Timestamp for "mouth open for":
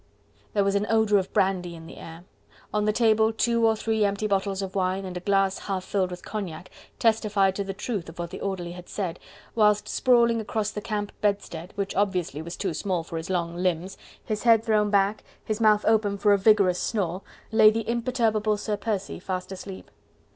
15.61-16.33